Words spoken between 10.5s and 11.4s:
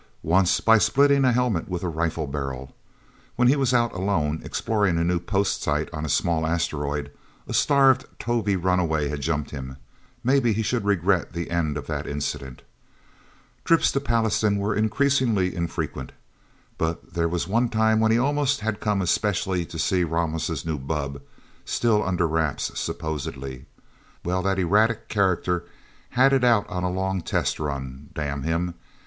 he should regret